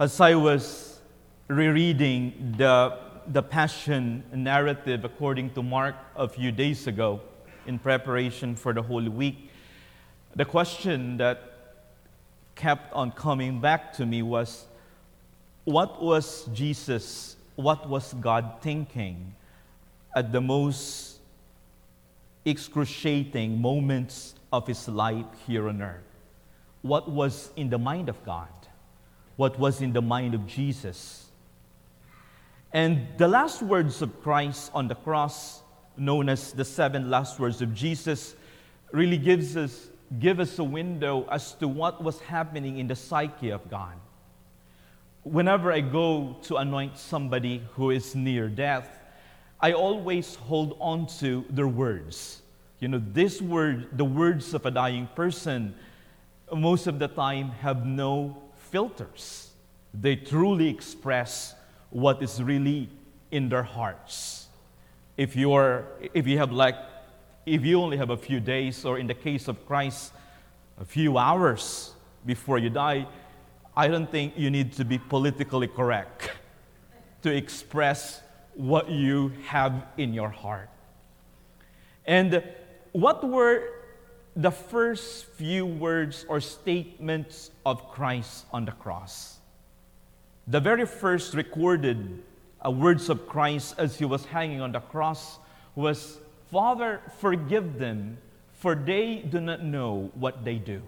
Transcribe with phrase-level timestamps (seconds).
[0.00, 1.00] As I was
[1.48, 7.20] rereading the, the Passion narrative according to Mark a few days ago
[7.66, 9.50] in preparation for the Holy Week,
[10.36, 11.42] the question that
[12.54, 14.66] kept on coming back to me was
[15.64, 19.34] what was Jesus, what was God thinking
[20.14, 21.18] at the most
[22.44, 26.04] excruciating moments of his life here on earth?
[26.82, 28.46] What was in the mind of God?
[29.38, 31.30] What was in the mind of Jesus?
[32.72, 35.62] And the last words of Christ on the cross,
[35.96, 38.34] known as the seven last words of Jesus,
[38.90, 43.50] really gives us, give us a window as to what was happening in the psyche
[43.50, 43.94] of God.
[45.22, 48.98] Whenever I go to anoint somebody who is near death,
[49.60, 52.42] I always hold on to their words.
[52.80, 55.76] You know, this word, the words of a dying person,
[56.52, 59.50] most of the time have no filters.
[59.94, 61.54] They truly express
[61.90, 62.88] what is really
[63.30, 64.48] in their hearts.
[65.16, 66.76] If you're if you have like
[67.46, 70.12] if you only have a few days or in the case of Christ
[70.80, 71.92] a few hours
[72.24, 73.06] before you die,
[73.76, 76.30] I don't think you need to be politically correct
[77.22, 78.22] to express
[78.54, 80.68] what you have in your heart.
[82.06, 82.42] And
[82.92, 83.77] what were
[84.38, 89.38] the first few words or statements of Christ on the cross?
[90.46, 92.22] The very first recorded
[92.64, 95.38] uh, words of Christ as he was hanging on the cross
[95.74, 96.18] was,
[96.52, 98.18] Father, forgive them,
[98.52, 100.82] for they do not know what they do.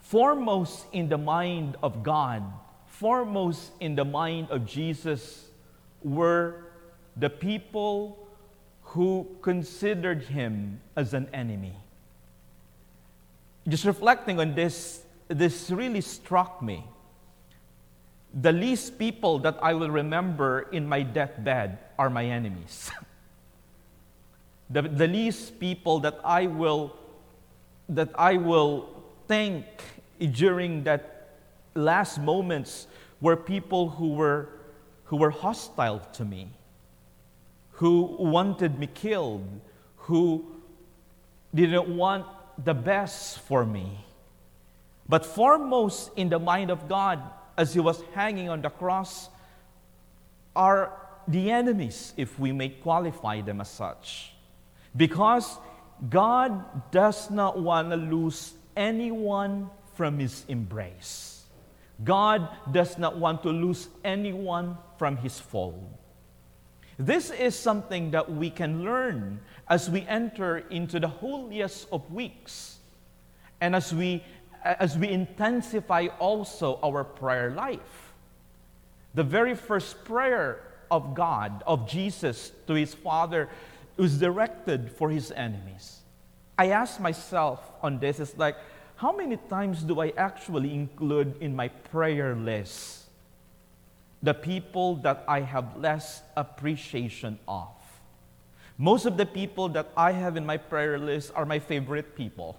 [0.00, 2.44] Foremost in the mind of God,
[2.86, 5.48] foremost in the mind of Jesus
[6.04, 6.70] were
[7.16, 8.27] the people
[8.92, 11.74] who considered him as an enemy.
[13.68, 16.86] Just reflecting on this, this really struck me.
[18.32, 22.90] The least people that I will remember in my deathbed are my enemies.
[24.70, 26.96] the, the least people that I will
[27.90, 29.64] that I will think
[30.32, 31.30] during that
[31.74, 32.86] last moments
[33.22, 34.50] were people who were
[35.04, 36.50] who were hostile to me
[37.78, 39.46] who wanted me killed,
[40.10, 40.44] who
[41.54, 42.26] didn't want
[42.64, 44.04] the best for me.
[45.08, 47.22] But foremost in the mind of God,
[47.56, 49.28] as he was hanging on the cross,
[50.56, 50.92] are
[51.28, 54.32] the enemies, if we may qualify them as such.
[54.96, 55.56] Because
[56.10, 61.44] God does not want to lose anyone from his embrace.
[62.02, 65.94] God does not want to lose anyone from his fold.
[66.98, 72.78] This is something that we can learn as we enter into the holiest of weeks
[73.60, 74.24] and as we,
[74.64, 78.12] as we intensify also our prayer life.
[79.14, 80.60] The very first prayer
[80.90, 83.48] of God, of Jesus to his Father,
[83.96, 86.00] was directed for his enemies.
[86.58, 88.56] I ask myself on this, it's like,
[88.96, 93.04] how many times do I actually include in my prayer list
[94.22, 97.68] the people that I have less appreciation of.
[98.76, 102.56] Most of the people that I have in my prayer list are my favorite people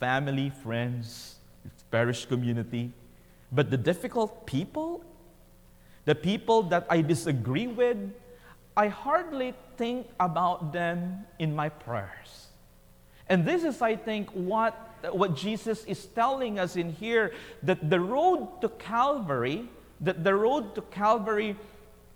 [0.00, 1.36] family, friends,
[1.90, 2.92] parish community.
[3.50, 5.02] But the difficult people,
[6.04, 7.96] the people that I disagree with,
[8.76, 12.46] I hardly think about them in my prayers.
[13.28, 14.74] And this is, I think, what,
[15.10, 19.68] what Jesus is telling us in here that the road to Calvary
[20.00, 21.56] that the road to Calvary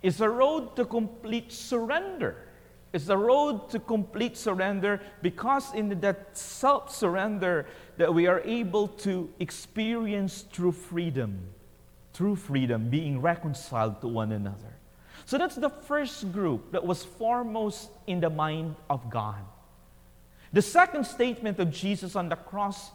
[0.01, 2.35] is a road to complete surrender.
[2.91, 7.65] It's a road to complete surrender because in that self surrender
[7.97, 11.39] that we are able to experience true freedom,
[12.13, 14.77] true freedom, being reconciled to one another.
[15.25, 19.43] So that's the first group that was foremost in the mind of God.
[20.51, 22.91] The second statement of Jesus on the cross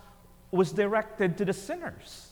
[0.53, 2.28] was directed to the sinners.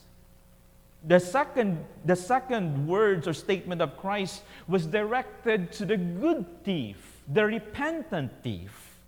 [1.07, 6.97] The second, the second words or statement of Christ was directed to the good thief,
[7.31, 8.99] the repentant thief.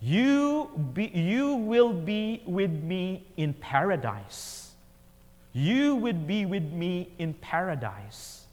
[0.00, 4.72] You, be, you will be with me in paradise.
[5.52, 8.44] You would be with me in paradise.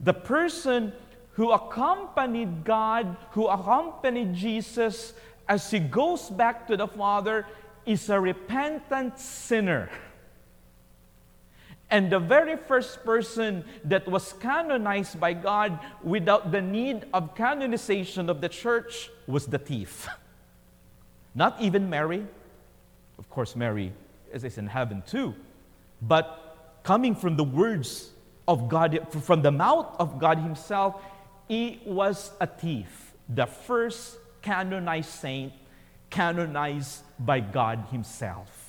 [0.00, 0.92] The person
[1.32, 5.14] who accompanied God, who accompanied Jesus
[5.48, 7.46] as he goes back to the Father,
[7.86, 9.88] is a repentant sinner.
[11.92, 18.30] And the very first person that was canonized by God without the need of canonization
[18.30, 20.08] of the church was the thief.
[21.34, 22.26] Not even Mary.
[23.18, 23.92] Of course, Mary
[24.32, 25.34] is in heaven too.
[26.00, 28.10] But coming from the words
[28.48, 30.98] of God, from the mouth of God Himself,
[31.46, 35.52] he was a thief, the first canonized saint
[36.08, 38.61] canonized by God Himself.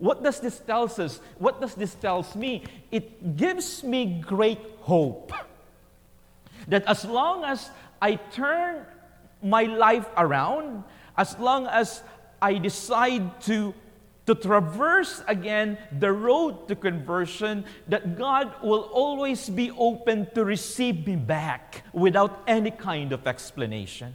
[0.00, 1.20] What does this tell us?
[1.38, 2.64] What does this tells me?
[2.90, 5.32] It gives me great hope
[6.68, 7.70] that as long as
[8.00, 8.86] I turn
[9.42, 10.84] my life around,
[11.16, 12.02] as long as
[12.40, 13.74] I decide to,
[14.24, 21.06] to traverse again the road to conversion, that God will always be open to receive
[21.06, 24.14] me back without any kind of explanation.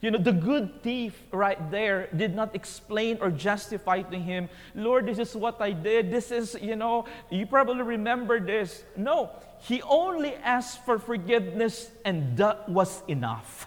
[0.00, 5.06] You know, the good thief right there did not explain or justify to him, Lord,
[5.06, 6.10] this is what I did.
[6.10, 8.82] This is, you know, you probably remember this.
[8.96, 9.30] No,
[9.60, 13.66] he only asked for forgiveness, and that was enough.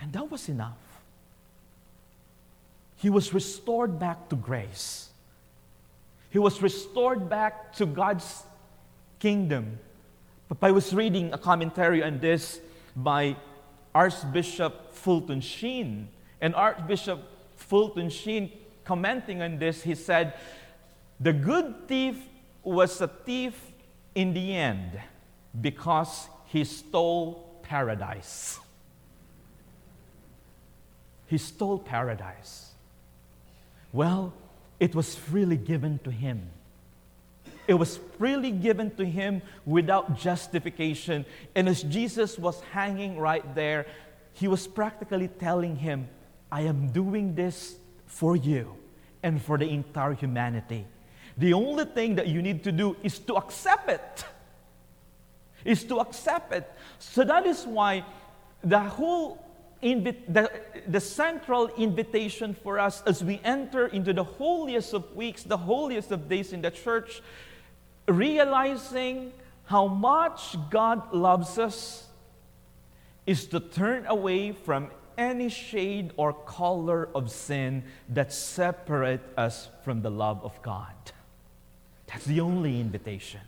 [0.00, 0.78] And that was enough.
[2.96, 5.10] He was restored back to grace.
[6.30, 8.44] He was restored back to God's
[9.18, 9.78] kingdom.
[10.48, 12.60] But I was reading a commentary on this
[12.96, 13.36] by
[13.94, 16.08] Archbishop Fulton Sheen.
[16.40, 17.22] And Archbishop
[17.56, 18.50] Fulton Sheen,
[18.84, 20.34] commenting on this, he said,
[21.18, 22.16] The good thief
[22.62, 23.54] was a thief
[24.14, 25.00] in the end
[25.60, 28.58] because he stole paradise.
[31.26, 32.72] He stole paradise.
[33.92, 34.32] Well,
[34.78, 36.50] it was freely given to him.
[37.70, 41.24] It was freely given to him without justification.
[41.54, 43.86] And as Jesus was hanging right there,
[44.32, 46.08] he was practically telling him,
[46.50, 47.76] I am doing this
[48.06, 48.74] for you
[49.22, 50.84] and for the entire humanity.
[51.38, 54.24] The only thing that you need to do is to accept it.
[55.64, 56.68] Is to accept it.
[56.98, 58.04] So that is why
[58.64, 59.46] the whole
[59.80, 60.50] invi- the,
[60.88, 66.10] the central invitation for us as we enter into the holiest of weeks, the holiest
[66.10, 67.22] of days in the church,
[68.12, 69.32] realizing
[69.64, 72.06] how much God loves us
[73.26, 80.02] is to turn away from any shade or color of sin that separate us from
[80.02, 80.94] the love of God.
[82.06, 83.40] That's the only invitation.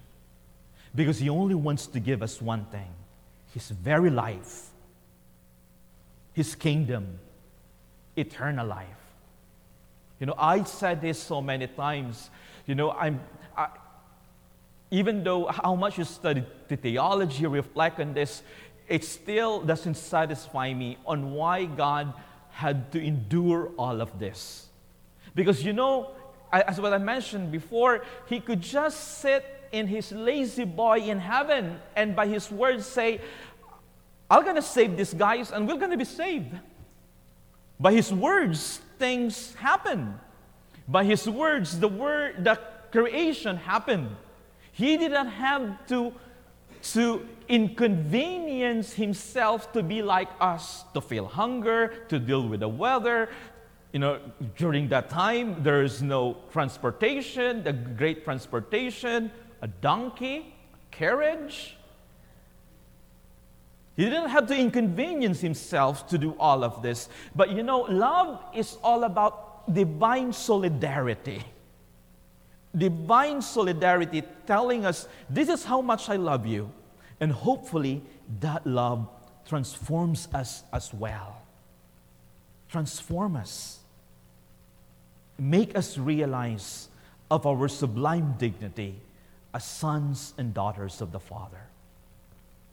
[0.95, 2.93] Because He only wants to give us one thing
[3.55, 4.69] His very life,
[6.35, 7.19] His kingdom,
[8.17, 8.87] eternal life.
[10.21, 12.31] You know, I said this so many times.
[12.67, 13.21] You know, I'm,
[13.57, 13.69] I,
[14.93, 18.43] even though how much you study the theology, reflect on this,
[18.87, 22.13] it still doesn't satisfy me on why God
[22.51, 24.69] had to endure all of this.
[25.35, 26.11] Because you know,
[26.53, 32.15] as what I mentioned before, he could just sit in his La-Z-Boy in heaven and
[32.15, 33.23] by his words say,
[34.31, 36.55] I'm gonna save these guys and we're gonna be saved.
[37.81, 40.21] By his words, things happen.
[40.87, 42.61] By his words, the word, the
[42.91, 44.15] creation happened.
[44.73, 46.13] He didn't have to,
[46.95, 53.29] to inconvenience himself to be like us, to feel hunger, to deal with the weather.
[53.93, 54.21] You know,
[54.57, 59.31] during that time, there is no transportation, the great transportation,
[59.61, 60.55] a donkey,
[60.91, 61.77] carriage.
[63.95, 67.11] He didn't have to inconvenience himself to do all of this.
[67.37, 71.45] But you know, love is all about divine solidarity
[72.77, 76.71] divine solidarity telling us, This is how much I love you.
[77.21, 78.03] And hopefully,
[78.41, 79.09] that love
[79.47, 81.43] transforms us as well.
[82.69, 83.81] Transform us.
[85.39, 86.89] Make us realize
[87.31, 89.01] of our sublime dignity
[89.55, 91.72] as sons and daughters of the Father.